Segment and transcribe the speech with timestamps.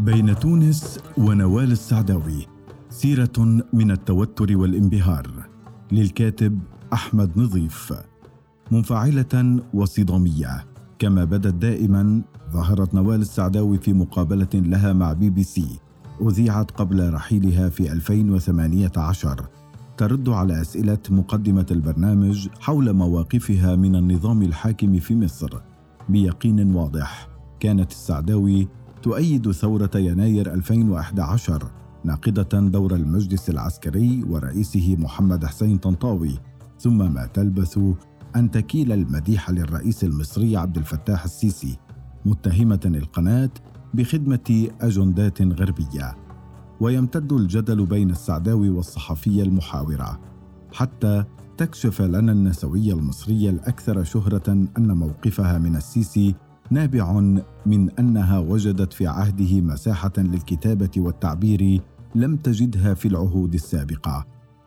[0.00, 2.46] بين تونس ونوال السعداوي
[2.90, 5.30] سيرة من التوتر والانبهار
[5.92, 6.58] للكاتب
[6.92, 7.92] أحمد نظيف
[8.70, 10.64] منفعلة وصدامية
[10.98, 12.22] كما بدت دائما
[12.52, 15.80] ظهرت نوال السعداوي في مقابلة لها مع بي بي سي
[16.22, 19.46] أذيعت قبل رحيلها في 2018
[19.96, 25.60] ترد على أسئلة مقدمة البرنامج حول مواقفها من النظام الحاكم في مصر
[26.08, 27.28] بيقين واضح
[27.60, 28.68] كانت السعداوي
[29.02, 31.70] تؤيد ثورة يناير 2011
[32.04, 36.38] ناقدة دور المجلس العسكري ورئيسه محمد حسين طنطاوي
[36.78, 37.78] ثم ما تلبث
[38.36, 41.78] أن تكيل المديح للرئيس المصري عبد الفتاح السيسي
[42.26, 43.50] متهمة القناة
[43.94, 46.16] بخدمة أجندات غربية.
[46.80, 50.20] ويمتد الجدل بين السعداوي والصحفية المحاورة
[50.72, 51.24] حتى
[51.56, 56.34] تكشف لنا النسوية المصرية الأكثر شهرة أن موقفها من السيسي
[56.70, 57.20] نابع
[57.66, 61.80] من أنها وجدت في عهده مساحة للكتابة والتعبير
[62.14, 64.26] لم تجدها في العهود السابقة.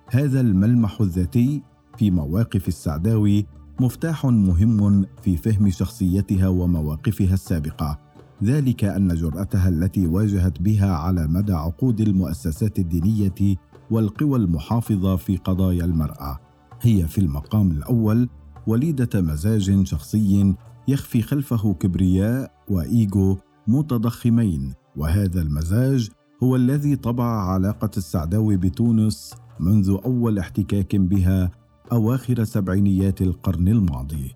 [0.10, 1.62] هذا الملمح الذاتي
[1.98, 3.46] في مواقف السعداوي
[3.80, 8.00] مفتاح مهم في فهم شخصيتها ومواقفها السابقة.
[8.44, 13.56] ذلك أن جرأتها التي واجهت بها على مدى عقود المؤسسات الدينية
[13.92, 16.40] والقوى المحافظة في قضايا المرأة.
[16.82, 18.30] هي في المقام الأول
[18.68, 20.54] وليدة مزاج شخصي
[20.88, 26.10] يخفي خلفه كبرياء وايجو متضخمين وهذا المزاج
[26.44, 31.52] هو الذي طبع علاقة السعداوي بتونس منذ أول احتكاك بها
[31.92, 34.36] أواخر سبعينيات القرن الماضي.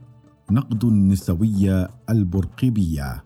[0.51, 3.23] نقد النسوية البرقيبية.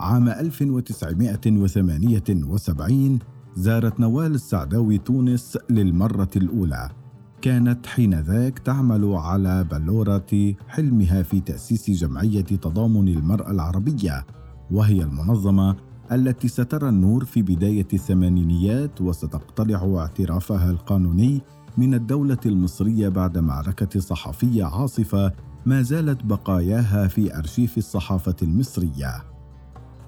[0.00, 3.18] عام 1978
[3.56, 6.90] زارت نوال السعداوي تونس للمرة الأولى.
[7.42, 14.26] كانت حينذاك تعمل على بلورة حلمها في تأسيس جمعية تضامن المرأة العربية
[14.70, 15.76] وهي المنظمة
[16.12, 21.40] التي سترى النور في بداية الثمانينيات وستقتلع اعترافها القانوني
[21.78, 25.32] من الدولة المصرية بعد معركة صحفية عاصفة
[25.66, 29.31] ما زالت بقاياها في أرشيف الصحافة المصرية.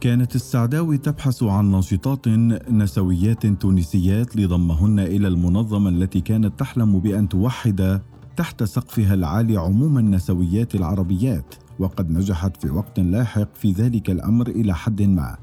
[0.04, 2.28] كانت السعداوي تبحث عن ناشطات
[2.68, 8.00] نسويات تونسيات لضمهن إلى المنظمة التي كانت تحلم بأن توحد
[8.36, 14.74] تحت سقفها العالي عموم النسويات العربيات، وقد نجحت في وقت لاحق في ذلك الأمر إلى
[14.74, 15.36] حد ما،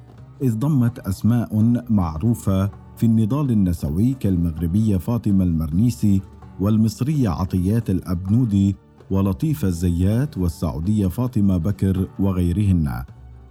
[0.43, 6.21] إذ ضمت أسماء معروفة في النضال النسوي كالمغربية فاطمة المرنيسي
[6.59, 8.75] والمصرية عطيات الأبنودي
[9.11, 13.03] ولطيفة الزيات والسعودية فاطمة بكر وغيرهن.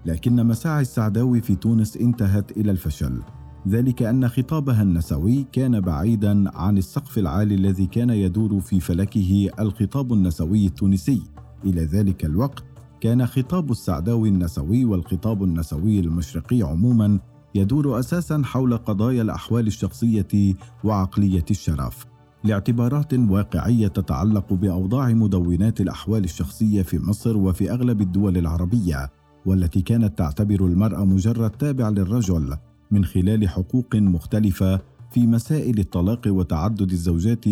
[0.07, 3.23] لكن مساعي السعداوي في تونس انتهت إلى الفشل.
[3.69, 10.13] ذلك أن خطابها النسوي كان بعيدا عن السقف العالي الذي كان يدور في فلكه الخطاب
[10.13, 11.23] النسوي التونسي.
[11.65, 12.65] إلى ذلك الوقت
[13.01, 17.19] كان خطاب السعداوي النسوي والخطاب النسوي المشرقي عموما
[17.55, 22.07] يدور أساسا حول قضايا الأحوال الشخصية وعقلية الشرف.
[22.45, 29.20] لاعتبارات واقعية تتعلق بأوضاع مدونات الأحوال الشخصية في مصر وفي أغلب الدول العربية.
[29.47, 32.57] والتي كانت تعتبر المرأة مجرد تابع للرجل
[32.91, 34.81] من خلال حقوق مختلفة
[35.11, 37.45] في مسائل الطلاق وتعدد الزوجات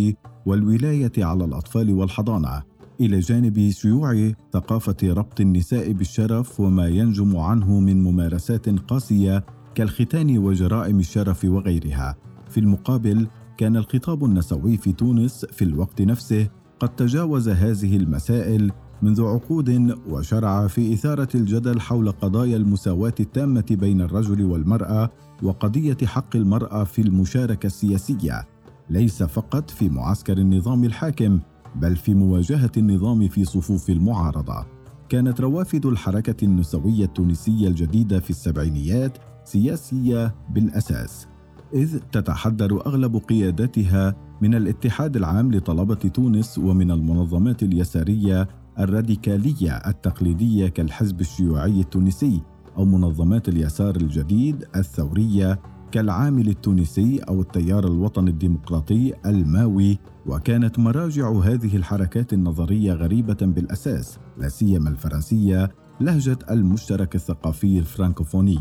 [0.47, 2.63] والولاية على الأطفال والحضانة
[3.01, 9.45] إلى جانب شيوع ثقافة ربط النساء بالشرف وما ينجم عنه من ممارسات قاسية
[9.75, 12.17] كالختان وجرائم الشرف وغيرها.
[12.51, 13.27] في المقابل
[13.57, 16.49] كان الخطاب النسوي في تونس في الوقت نفسه
[16.81, 18.73] قد تجاوز هذه المسائل
[19.03, 25.11] منذ عقود وشرع في إثارة الجدل حول قضايا المساواة التامة بين الرجل والمرأة
[25.43, 28.47] وقضية حق المرأة في المشاركة السياسية
[28.91, 31.41] ليس فقط في معسكر النظام الحاكم
[31.77, 34.67] بل في مواجهة النظام في صفوف المعارضة.
[35.09, 41.27] كانت روافد الحركة النسوية التونسية الجديدة في السبعينيات سياسية بالأساس
[41.75, 51.21] إذ تتحدر أغلب قيادتها من الاتحاد العام لطلبة تونس ومن المنظمات اليسارية الراديكالية التقليدية كالحزب
[51.21, 52.43] الشيوعي التونسي
[52.77, 55.61] أو منظمات اليسار الجديد الثورية
[55.93, 59.99] كالعامل التونسي أو التيار الوطني الديمقراطي الماوي.
[60.27, 65.71] وكانت مراجع هذه الحركات النظرية غربية بالأساس لا سيما الفرنسية
[66.01, 68.59] لجهة المشترك الثقافي الفرانكوفوني.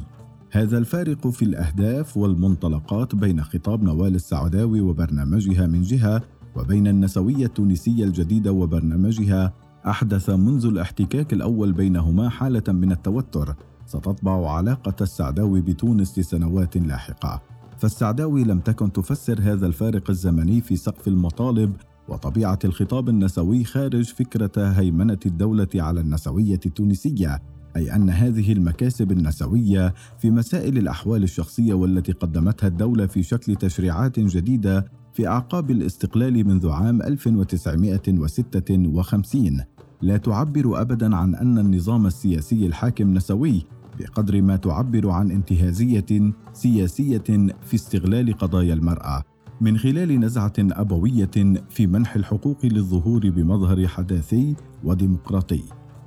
[0.52, 6.22] هذا الفارق في الأهداف والمنطلقات بين خطاب نوال السعداوي وبرنامجها من جهة
[6.56, 9.54] وبين النسوية التونسية الجديدة وبرنامجها
[9.88, 13.56] أحدث منذ الاحتكاك الأول بينهما حالة من التوتر.
[13.86, 17.42] ستطبع علاقة السعداوي بتونس لسنوات لاحقة.
[17.78, 21.74] فالسعداوي لم تكن تفسر هذا الفارق الزمني في سقف المطالب
[22.08, 27.42] وطبيعة الخطاب النسوي خارج فكرة هيمنة الدولة على النسوية التونسية
[27.76, 34.20] أي أن هذه المكاسب النسوية في مسائل الأحوال الشخصية والتي قدمتها الدولة في شكل تشريعات
[34.20, 39.62] جديدة في أعقاب الاستقلال منذ عام 1956
[40.02, 43.66] لا تعبر ابدا عن أن النظام السياسي الحاكم نسوي
[44.00, 47.24] بقدر ما تعبر عن انتهازية سياسية
[47.62, 49.24] في استغلال قضايا المرأة.
[49.62, 51.32] من خلال نزعة أبوية
[51.70, 55.64] في منح الحقوق للظهور بمظهر حداثي وديمقراطي.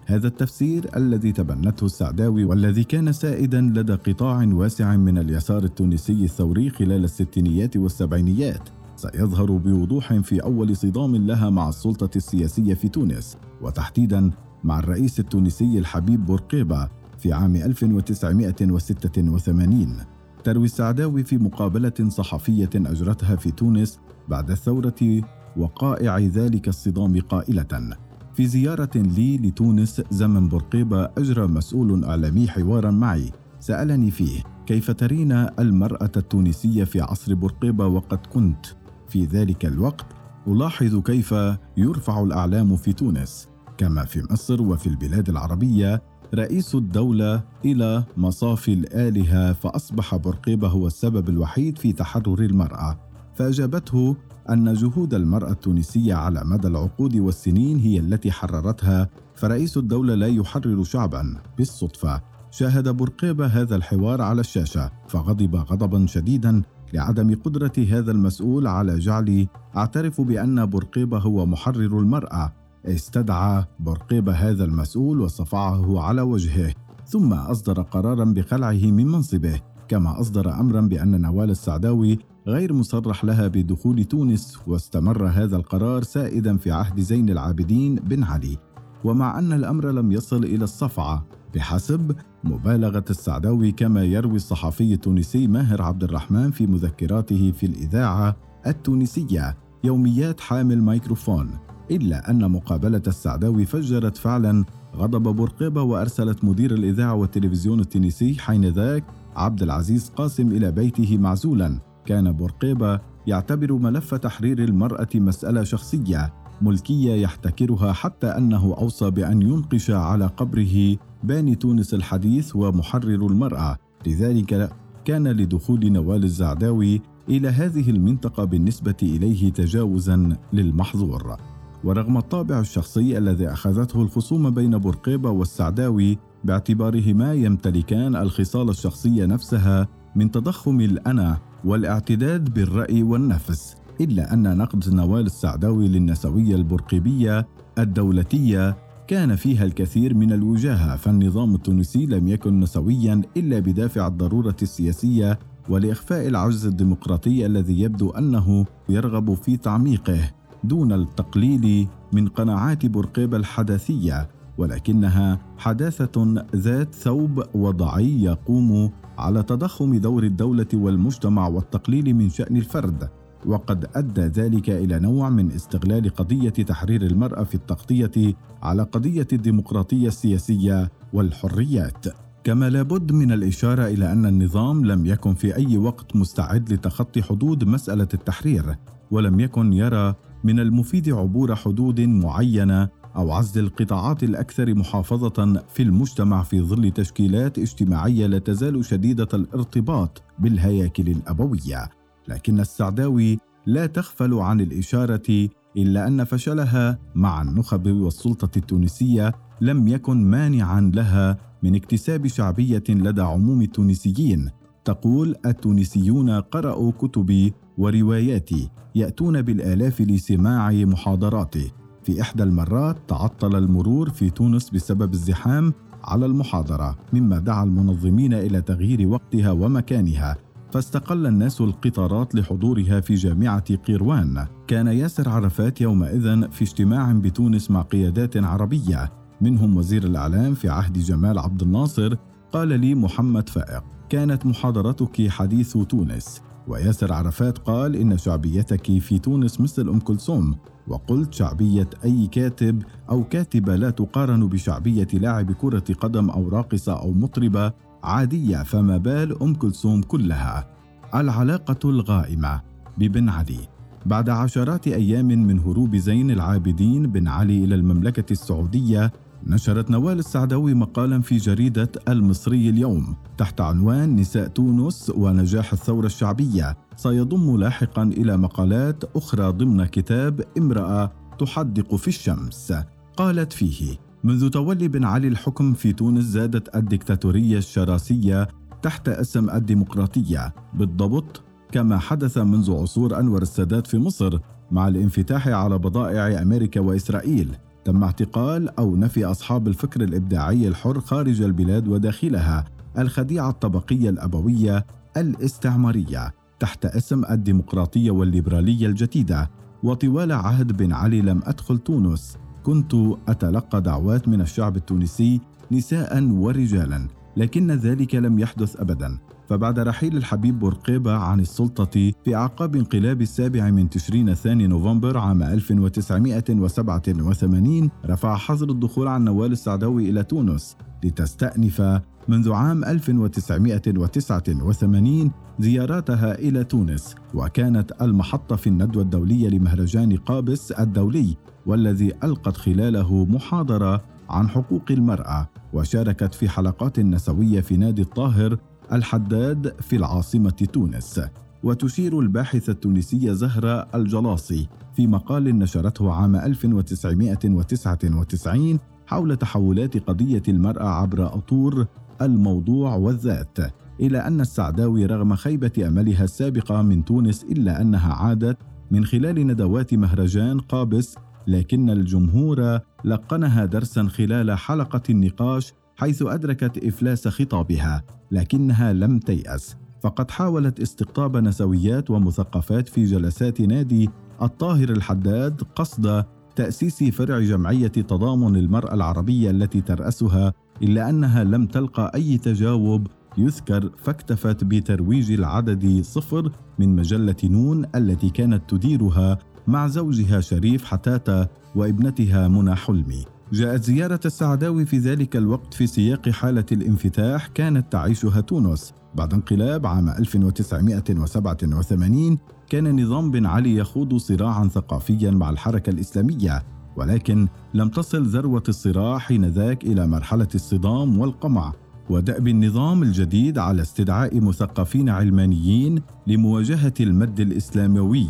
[0.07, 6.71] هذا التفسير الذي تبنته السعداوي والذي كان سائدا لدى قطاع واسع من اليسار التونسي الثوري
[6.71, 8.69] خلال الستينيات والسبعينيات.
[8.97, 13.37] سيظهر بوضوح في أول صدام لها مع السلطة السياسية في تونس.
[13.63, 14.31] وتحديدا
[14.65, 19.97] مع الرئيس التونسي الحبيب بورقيبة في عام 1986
[20.45, 23.99] تروي السعداوي في مقابلة صحفية أجرتها في تونس
[24.29, 25.23] بعد الثورة
[25.57, 27.97] وقائع ذلك الصدام قائلة.
[28.35, 33.31] في زيارة لي لتونس زمن بورقيبة أجرى مسؤول إعلامي حوارا معي.
[33.61, 38.67] سألني فيه كيف ترين المرأة التونسية في عصر بورقيبة وقد كنت؟
[39.09, 40.07] في ذلك الوقت
[40.47, 41.35] ألاحظ كيف
[41.77, 43.50] يرفع الأعلام في تونس.
[43.81, 46.03] كما في مصر وفي البلاد العربية
[46.35, 53.01] رئيس الدولة إلى مصاف الآلهة فأصبح بورقيبة هو السبب الوحيد في تحرر المرأة.
[53.35, 54.17] فأجابته
[54.51, 60.85] أن جهود المرأة التونسية على مدى العقود والسنين هي التي حررتها فرئيس الدولة لا يحرر
[60.85, 62.21] شعبا بالصدفة.
[62.51, 66.63] شاهد بورقيبة هذا الحوار على الشاشة فغضب غضبا شديدا
[66.95, 72.60] لعدم قدرة هذا المسؤول على جعلي أعترف بأن بورقيبة هو محرر المرأة.
[72.87, 76.75] استدعى بورقيبة هذا المسؤول وصفعه على وجهه
[77.07, 83.49] ثم أصدر قرارا بخلعه من منصبه كما أصدر أمرا بأن نوال السعداوي غير مصرح لها
[83.49, 88.59] بدخول تونس واستمر هذا القرار سائدا في عهد زين العابدين بن علي.
[89.05, 95.83] ومع أن الأمر لم يصل إلى الصفعة بحسب مبالغة السعداوي كما يروي الصحفي التونسي ماهر
[95.83, 98.37] عبد الرحمن في مذكراته في الإذاعة
[98.67, 101.51] التونسية يوميات حامل ميكروفون.
[101.91, 104.65] إلا أن مقابلة السعداوي فجرت فعلا
[104.97, 109.05] غضب بورقيبة وأرسلت مدير الإذاعة والتلفزيون التونسي حينذاك
[109.37, 111.79] عبد العزيز قاسم إلى بيته معزولا.
[112.07, 116.33] كان بورقيبة يعتبر ملف تحرير المرأة مسألة شخصية
[116.63, 123.77] ملكية يحتكرها حتى أنه أوصى بأن ينقش على قبره باني تونس الحديث ومحرر المرأة.
[124.07, 124.73] لذلك
[125.05, 131.37] كان لدخول نوال الزعداوي إلى هذه المنطقة بالنسبة إليه تجاوزا للمحظور.
[131.85, 140.31] ورغم الطابع الشخصي الذي أخذته الخصومة بين بورقيبة والسعداوي باعتبارهما يمتلكان الخصال الشخصية نفسها من
[140.31, 147.47] تضخم الأنا والاعتداد بالرأي والنفس إلا أن نقد نوال السعداوي للنسوية البرقيبية
[147.79, 148.77] الدولتية
[149.09, 155.39] كان فيها الكثير من الوجاهة فالنظام التونسي لم يكن نسويا إلا بدافع الضرورة السياسية
[155.69, 160.40] ولإخفاء العجز الديمقراطي الذي يبدو أنه يرغب في تعميقه.
[160.65, 164.29] دون التقليل من قناعات بورقيبة الحداثية
[164.59, 173.09] ولكنها حداثة ذات ثوب وضعي يقوم على تضخم دور الدولة والمجتمع والتقليل من شأن الفرد.
[173.47, 180.09] وقد أدى ذلك إلى نوع من استغلال قضية تحرير المرأة في التغطية على قضية الديمقراطية
[180.09, 182.07] السياسية والحريات.
[182.45, 187.65] كما لابد من الإشارة إلى أن النظام لم يكن في أي وقت مستعد لتخطي حدود
[187.65, 188.77] مسألة التحرير
[189.11, 190.15] ولم يكن يرى
[190.45, 197.59] من المفيد عبور حدود معينة أو عزل القطاعات الأكثر محافظة في المجتمع في ظل تشكيلات
[197.59, 201.89] اجتماعية لا تزال شديدة الارتباط بالهياكل الأبوية.
[202.29, 210.25] لكن السعداوي لا تغفل عن الإشارة إلا أن فشلها مع النخب والسلطة التونسية لم يكن
[210.25, 214.51] مانعا لها من اكتساب شعبية لدى عموم التونسيين.
[214.85, 221.73] تقول التونسيون قرأوا كتبي ورواياتي يأتون بالآلاف لسماع محاضراتي
[222.03, 225.73] في إحدى المرات تعطل المرور في تونس بسبب الزحام
[226.05, 230.37] على المحاضرة مما دعا المنظمين إلى تغيير وقتها ومكانها.
[230.73, 234.47] فاستقل الناس القطارات لحضورها في جامعة قيروان.
[234.67, 239.13] كان ياسر عرفات يومئذ في اجتماع بتونس مع قيادات عربية.
[239.41, 242.17] منهم وزير الإعلام في عهد جمال عبد الناصر
[242.53, 246.43] قال لي محمد فائق كانت محاضرتك حديث تونس.
[246.71, 250.55] وياسر عرفات قال إن شعبيتك في تونس مثل أم كلثوم
[250.89, 257.13] وقلت شعبية أي كاتب أو كاتبة لا تقارن بشعبية لاعب كرة قدم أو راقصة أو
[257.13, 257.73] مطربة
[258.03, 260.69] عادية فما بال أم كلثوم كلها.
[261.15, 262.61] العلاقة الغائمة
[262.99, 263.69] ببن علي.
[264.07, 269.13] بعد عشرات أيام من هروب زين العابدين بن علي إلى المملكة السعودية
[269.47, 276.77] نشرت نوال السعداوي مقالا في جريدة المصري اليوم تحت عنوان نساء تونس ونجاح الثورة الشعبية.
[276.97, 282.73] سيضم لاحقا إلى مقالات أخرى ضمن كتاب امرأة تحدق في الشمس.
[283.17, 288.49] قالت فيه منذ تولي بن علي الحكم في تونس زادت الدكتاتورية الشراسية
[288.83, 290.55] تحت أسم الديمقراطية.
[290.75, 291.43] بالضبط
[291.73, 294.39] كما حدث منذ عصور أنور السادات في مصر
[294.71, 297.57] مع الانفتاح على بضائع أمريكا وإسرائيل.
[297.85, 302.65] تم اعتقال أو نفي أصحاب الفكر الإبداعي الحر خارج البلاد وداخلها
[302.99, 309.51] الخديعة الطبقية الأبوية الاستعمارية تحت اسم الديمقراطية والليبرالية الجديدة.
[309.83, 312.39] وطوال عهد بن علي لم أدخل تونس.
[312.63, 312.95] كنت
[313.29, 315.41] أتلقى دعوات من الشعب التونسي
[315.73, 319.19] نساء ورجالا لكن ذلك لم يحدث أبدا.
[319.51, 325.43] فبعد رحيل الحبيب بورقيبة عن السلطة في أعقاب انقلاب السابع من تشرين الثاني نوفمبر عام
[325.43, 336.65] 1987 رفع حظر الدخول عن نوال السعداوي إلى تونس لتستأنف منذ عام 1989 زياراتها إلى
[336.65, 344.83] تونس وكانت المحطة في الندوة الدولية لمهرجان قابس الدولي والذي ألقت خلاله محاضرة عن حقوق
[344.91, 348.59] المرأة وشاركت في حلقات نسوية في نادي الطاهر
[348.93, 351.21] الحداد في العاصمة تونس
[351.63, 361.27] وتشير الباحثة التونسية زهرة الجلاصي في مقال نشرته عام 1999 حول تحولات قضية المرأة عبر
[361.27, 361.87] أطور
[362.23, 363.59] الموضوع والذات
[364.01, 368.57] إلى أن السعداوي رغم خيبة أملها السابقة من تونس إلا أنها عادت
[368.91, 371.17] من خلال ندوات مهرجان قابس
[371.47, 379.77] لكن الجمهور لقنها درسا خلال حلقة النقاش حيث أدركت إفلاس خطابها لكنها لم تيأس.
[380.03, 384.11] فقد حاولت استقطاب نسويات ومثقفات في جلسات نادي
[384.43, 386.25] الطاهر الحداد قصد
[386.57, 390.53] تأسيس فرع جمعية تضامن المرأة العربية التي ترأسها
[390.83, 393.07] إلا أنها لم تلقى أي تجاوب
[393.39, 401.49] يذكر فاكتفت بترويج العدد صفر من مجلة نون التي كانت تديرها مع زوجها شريف حتاتا
[401.75, 403.25] وابنتها منى حلمي.
[403.53, 408.95] جاءت زيارة السعداوي في ذلك الوقت في سياق حالة الانفتاح كانت تعيشها تونس.
[409.15, 412.39] بعد انقلاب عام 1987
[412.69, 416.63] كان نظام بن علي يخوض صراعا ثقافيا مع الحركة الإسلامية
[416.97, 421.73] ولكن لم تصل ذروة الصراع حينذاك إلى مرحلة الصدام والقمع.
[422.11, 428.27] ودأب النظام الجديد على استدعاء مثقفين علمانيين لمواجهة المد الإسلاموي.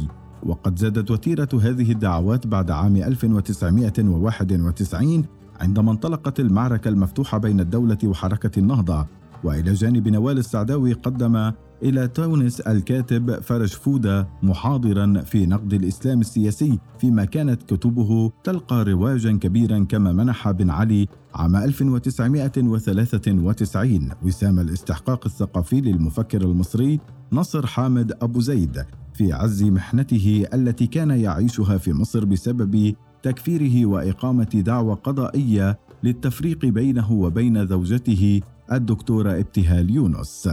[0.47, 5.25] وقد زادت وتيرة هذه الدعوات بعد عام 1991
[5.61, 9.07] عندما انطلقت المعركة المفتوحة بين الدولة وحركة النهضة
[9.45, 16.79] وإلى جانب نوال السعداوي قدم إلى تونس الكاتب فرج فودة محاضرا في نقد الإسلام السياسي
[16.99, 25.81] فيما كانت كتبه تلقى رواجا كبيرا كما منح بن علي عام 1993 وسام الاستحقاق الثقافي
[25.81, 27.01] للمفكر المصري
[27.33, 28.85] نصر حامد أبو زيد.
[29.21, 37.13] في عز محنته التي كان يعيشها في مصر بسبب تكفيره وإقامة دعوى قضائية للتفريق بينه
[37.13, 38.41] وبين زوجته
[38.73, 40.49] الدكتورة ابتهال يونس.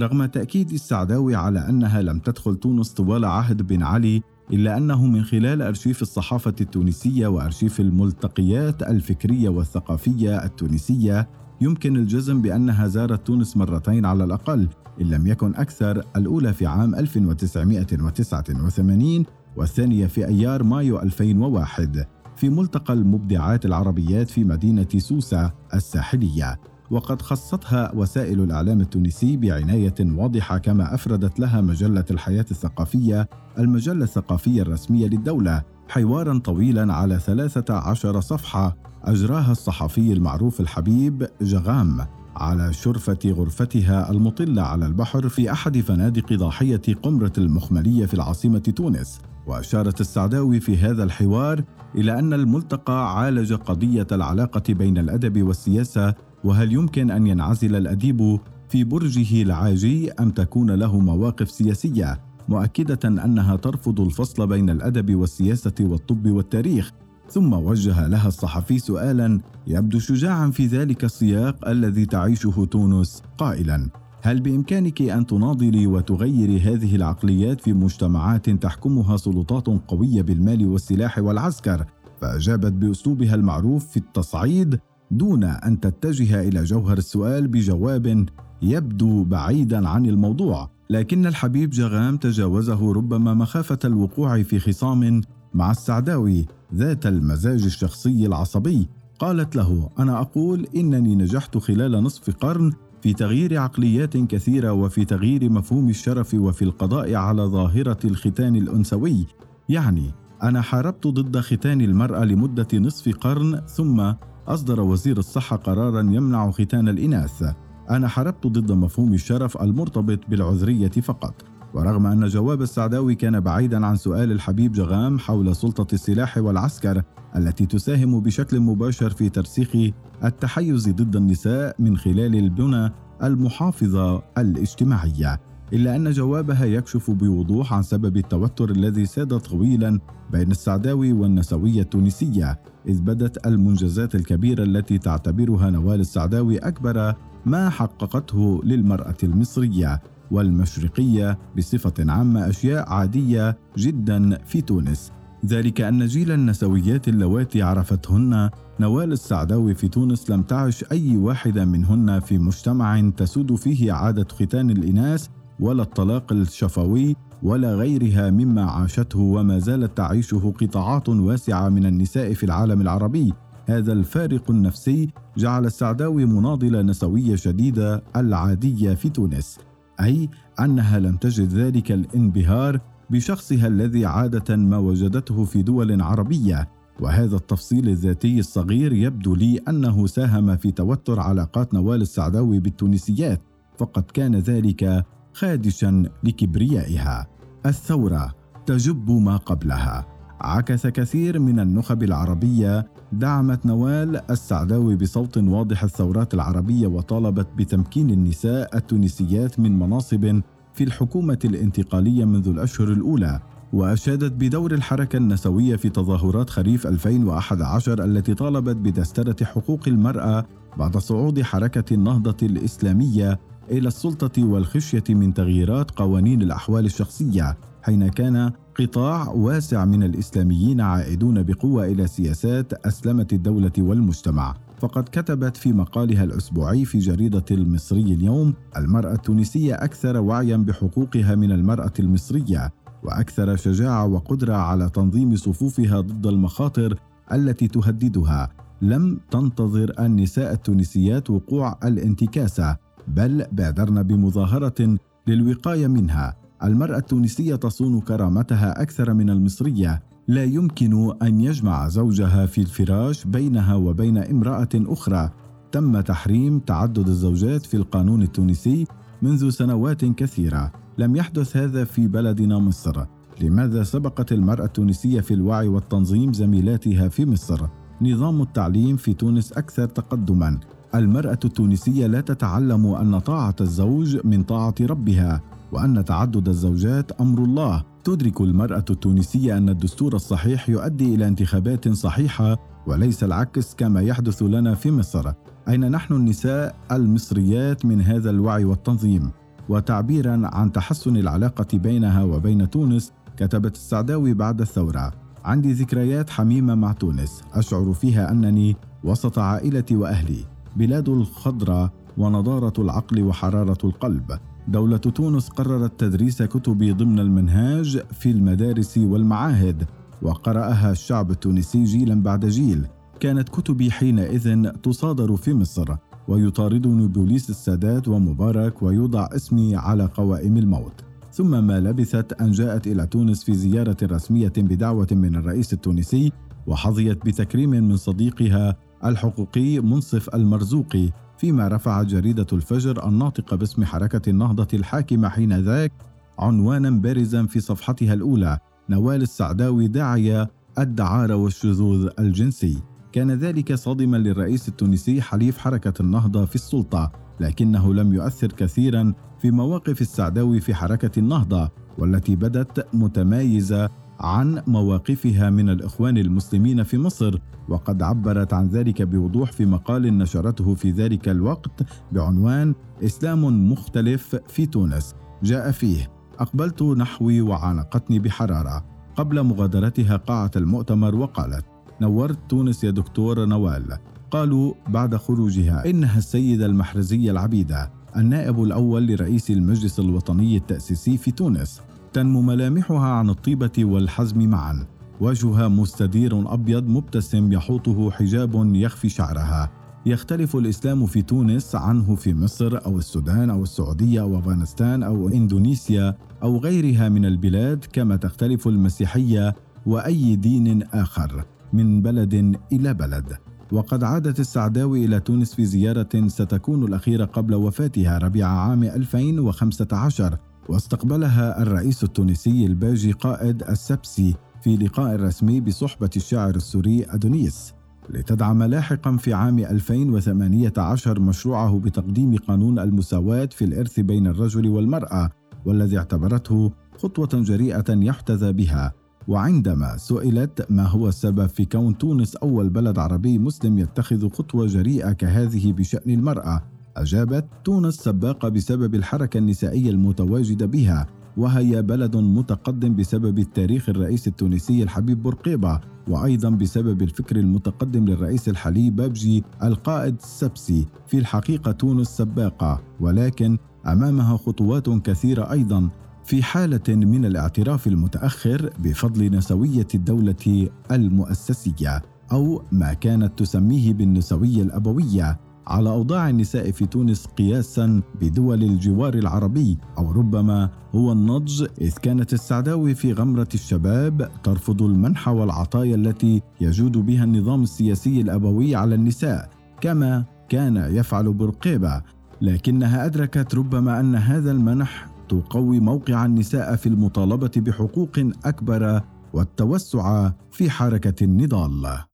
[0.00, 5.24] رغم تأكيد السعداوي على أنها لم تدخل تونس طوال عهد بن علي إلا أنه من
[5.24, 11.28] خلال أرشيف الصحافة التونسية وأرشيف الملتقيات الفكرية والثقافية التونسية
[11.60, 14.68] يمكن الجزم بأنها زارت تونس مرتين على الأقل.
[15.00, 19.24] إن لم يكن أكثر الأولى في عام 1989
[19.56, 26.60] والثانية في أيار مايو 2001 في ملتقى المبدعات العربيات في مدينة سوسة الساحلية.
[26.90, 34.62] وقد خصتها وسائل الإعلام التونسي بعناية واضحة كما أفردت لها مجلة الحياة الثقافية المجلة الثقافية
[34.62, 42.06] الرسمية للدولة حوارا طويلا على 13 صفحة أجراها الصحفي المعروف الحبيب جغام.
[42.36, 49.20] على شرفة غرفتها المطلة على البحر في أحد فنادق ضاحية قمرة المخملية في العاصمة تونس.
[49.46, 51.64] وأشارت السعداوي في هذا الحوار
[51.94, 56.14] إلى أن الملتقى عالج قضية العلاقة بين الأدب والسياسة
[56.44, 58.38] وهل يمكن أن ينعزل الأديب
[58.68, 65.74] في برجه العاجي أم تكون له مواقف سياسية؟ مؤكدة أنها ترفض الفصل بين الأدب والسياسة
[65.80, 66.92] والطب والتاريخ
[67.30, 73.22] ثم وجه لها الصحفي سؤالا يبدو شجاعا في ذلك السياق الذي تعيشه تونس.
[73.38, 73.88] قائلا
[74.22, 81.84] هل بإمكانك أن تناضلي وتغيري هذه العقليات في مجتمعات تحكمها سلطات قوية بالمال والسلاح والعسكر؟
[82.20, 84.80] فأجابت بأسلوبها المعروف في التصعيد
[85.10, 88.26] دون أن تتجه إلى جوهر السؤال بجواب
[88.62, 90.70] يبدو بعيدا عن الموضوع.
[90.90, 95.20] لكن الحبيب جغام تجاوزه ربما مخافة الوقوع في خصام
[95.54, 96.46] مع السعداوي.
[96.74, 98.88] ذات المزاج الشخصي العصبي.
[99.18, 105.50] قالت له أنا أقول إنني نجحت خلال نصف قرن في تغيير عقليات كثيرة وفي تغيير
[105.50, 109.26] مفهوم الشرف وفي القضاء على ظاهرة الختان الأنثوي.
[109.68, 110.10] يعني
[110.42, 114.12] أنا حاربت ضد ختان المرأة لمدة نصف قرن ثم
[114.48, 117.44] أصدر وزير الصحة قرارا يمنع ختان الإناث.
[117.90, 121.55] أنا حاربت ضد مفهوم الشرف المرتبط بالعذرية فقط.
[121.76, 127.02] ورغم أن جواب السعداوي كان بعيدا عن سؤال الحبيب جغام حول سلطة السلاح والعسكر
[127.36, 129.92] التي تساهم بشكل مباشر في ترسيخ
[130.24, 132.92] التحيز ضد النساء من خلال البنى
[133.22, 135.40] المحافظة الاجتماعية.
[135.72, 140.00] إلا أن جوابها يكشف بوضوح عن سبب التوتر الذي ساد طويلا
[140.32, 147.14] بين السعداوي والنسوية التونسية إذ بدت المنجزات الكبيرة التي تعتبرها نوال السعداوي أكبر
[147.46, 150.02] ما حققته للمرأة المصرية.
[150.30, 155.12] والمشرقية بصفة عامة أشياء عادية جدا في تونس.
[155.46, 162.20] ذلك أن جيل النسويات اللواتي عرفتهن نوال السعداوي في تونس لم تعش أي واحدة منهن
[162.20, 165.26] في مجتمع تسود فيه عادة ختان الإناث
[165.60, 172.44] ولا الطلاق الشفوي ولا غيرها مما عاشته وما زالت تعيشه قطاعات واسعة من النساء في
[172.44, 173.32] العالم العربي.
[173.66, 179.58] هذا الفارق النفسي جعل السعداوي مناضلة نسوية شديدة العادية في تونس.
[180.00, 186.68] أي أنها لم تجد ذلك الانبهار بشخصها الذي عادة ما وجدته في دول عربية.
[187.00, 193.42] وهذا التفصيل الذاتي الصغير يبدو لي أنه ساهم في توتر علاقات نوال السعداوي بالتونسيات
[193.78, 197.26] فقد كان ذلك خادشا لكبريائها.
[197.66, 198.34] الثورة
[198.66, 200.15] تجب ما قبلها.
[200.40, 208.76] عكس كثير من النخب العربية دعمت نوال السعداوي بصوت واضح الثورات العربية وطالبت بتمكين النساء
[208.76, 210.40] التونسيات من مناصب
[210.74, 213.40] في الحكومة الانتقالية منذ الأشهر الأولى
[213.72, 220.44] وأشادت بدور الحركة النسوية في تظاهرات خريف 2011 التي طالبت بدسترة حقوق المرأة
[220.78, 227.56] بعد صعود حركة النهضة الإسلامية إلى السلطة والخشية من تغييرات قوانين الأحوال الشخصية.
[227.86, 234.54] حين كان قطاع واسع من الإسلاميين عائدون بقوة إلى سياسات أسلمت الدولة والمجتمع.
[234.78, 241.52] فقد كتبت في مقالها الأسبوعي في جريدة المصري اليوم المرأة التونسية أكثر وعيا بحقوقها من
[241.52, 242.72] المرأة المصرية
[243.02, 246.98] وأكثر شجاعة وقدرة على تنظيم صفوفها ضد المخاطر
[247.32, 248.48] التي تهددها.
[248.82, 252.76] لم تنتظر النساء التونسيات وقوع الانتكاسة
[253.08, 256.45] بل بادرن بمظاهرة للوقاية منها.
[256.64, 263.74] المرأة التونسية تصون كرامتها أكثر من المصرية، لا يمكن أن يجمع زوجها في الفراش بينها
[263.74, 265.30] وبين امرأة أخرى.
[265.72, 268.86] تم تحريم تعدد الزوجات في القانون التونسي
[269.22, 273.04] منذ سنوات كثيرة، لم يحدث هذا في بلدنا مصر.
[273.40, 277.66] لماذا سبقت المرأة التونسية في الوعي والتنظيم زميلاتها في مصر؟
[278.02, 280.60] نظام التعليم في تونس أكثر تقدما.
[280.94, 287.84] المرأة التونسية لا تتعلم أن طاعة الزوج من طاعة ربها، وأن تعدد الزوجات أمر الله.
[288.04, 294.74] تدرك المرأة التونسية أن الدستور الصحيح يؤدي إلى انتخابات صحيحة وليس العكس كما يحدث لنا
[294.74, 295.32] في مصر.
[295.68, 299.30] أين نحن النساء المصريات من هذا الوعي والتنظيم؟
[299.68, 305.12] وتعبيرا عن تحسن العلاقة بينها وبين تونس كتبت السعداوي بعد الثورة.
[305.44, 307.42] عندي ذكريات حميمة مع تونس.
[307.54, 310.44] أشعر فيها أنني وسط عائلتي وأهلي.
[310.76, 314.38] بلاد الخضرة ونضارة العقل وحرارة القلب.
[314.68, 319.86] دولة تونس قررت تدريس كتبي ضمن المنهاج في المدارس والمعاهد
[320.22, 322.86] وقرأها الشعب التونسي جيلا بعد جيل.
[323.20, 325.96] كانت كتبي حينئذ تصادر في مصر
[326.28, 331.04] ويطاردني بوليس السادات ومبارك ويوضع اسمي على قوائم الموت.
[331.32, 336.32] ثم ما لبثت أن جاءت إلى تونس في زيارة رسمية بدعوة من الرئيس التونسي
[336.66, 341.10] وحظيت بتكريم من صديقها الحقوقي منصف المرزوقي.
[341.38, 345.92] فيما رفعت جريدة الفجر الناطقة باسم حركة النهضة الحاكمة حينذاك
[346.38, 348.58] عنوانا بارزا في صفحتها الأولى.
[348.90, 352.82] نوال السعداوي داعية الدعارة والشذوذ الجنسي.
[353.12, 359.50] كان ذلك صادما للرئيس التونسي حليف حركة النهضة في السلطة لكنه لم يؤثر كثيرا في
[359.50, 367.38] مواقف السعداوي في حركة النهضة والتي بدت متمايزة عن مواقفها من الإخوان المسلمين في مصر
[367.68, 372.74] وقد عبرت عن ذلك بوضوح في مقال نشرته في ذلك الوقت بعنوان
[373.04, 375.14] إسلام مختلف في تونس.
[375.42, 378.84] جاء فيه أقبلت نحوي وعانقتني بحرارة.
[379.16, 381.64] قبل مغادرتها قاعه المؤتمر وقالت
[382.00, 383.98] نورت تونس يا دكتور نوال.
[384.30, 391.80] قالوا بعد خروجها إنها السيدة المحرزية العبيدة النائب الأول لرئيس المجلس الوطني التأسيسي في تونس.
[392.16, 394.86] تنمو ملامحها عن الطيبة والحزم معا.
[395.20, 399.70] وجهها مستدير أبيض مبتسم يحوطه حجاب يخفي شعرها.
[400.06, 406.14] يختلف الإسلام في تونس عنه في مصر أو السودان أو السعودية أو أفغانستان أو إندونيسيا
[406.42, 409.54] أو غيرها من البلاد كما تختلف المسيحية
[409.86, 413.36] وأي دين آخر من بلد إلى بلد.
[413.72, 421.62] وقد عادت السعداوي إلى تونس في زيارة ستكون الأخيرة قبل وفاتها ربيع عام 2015 واستقبلها
[421.62, 427.74] الرئيس التونسي الباجي قائد السبسي في لقاء رسمي بصحبة الشاعر السوري أدونيس.
[428.10, 435.30] لتدعم لاحقا في عام 2018 مشروعه بتقديم قانون المساواة في الإرث بين الرجل والمرأة
[435.64, 438.92] والذي اعتبرته خطوة جريئة يحتذى بها.
[439.28, 445.12] وعندما سئلت ما هو السبب في كون تونس أول بلد عربي مسلم يتخذ خطوة جريئة
[445.12, 446.62] كهذه بشأن المرأة
[446.96, 451.06] أجابت تونس سباقة بسبب الحركة النسائية المتواجدة بها
[451.36, 458.90] وهي بلد متقدم بسبب التاريخ الرئيس التونسي الحبيب بورقيبة وأيضا بسبب الفكر المتقدم للرئيس الحالي
[458.90, 465.88] الباجي قائد السبسي في الحقيقة تونس سباقة ولكن أمامها خطوات كثيرة أيضا
[466.24, 475.38] في حالة من الاعتراف المتأخر بفضل نسوية الدولة المؤسسية أو ما كانت تسميه بالنسوية الأبوية.
[475.66, 482.32] على أوضاع النساء في تونس قياسا بدول الجوار العربي أو ربما هو النضج إذ كانت
[482.32, 489.50] السعداوي في غمرة الشباب ترفض المنح والعطايا التي يجود بها النظام السياسي الأبوي على النساء
[489.80, 492.02] كما كان يفعل برقيبة
[492.40, 499.00] لكنها أدركت ربما أن هذا المنح تقوي موقع النساء في المطالبة بحقوق أكبر
[499.32, 502.05] والتوسع في حركة النضال.